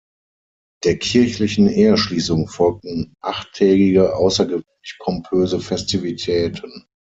Der 0.83 0.97
kirchlichen 0.97 1.69
Eheschließung 1.69 2.47
folgten 2.47 3.13
achttägige, 3.21 4.15
außergewöhnlich 4.15 4.97
pompöse 4.97 5.59
Festivitäten. 5.59 6.87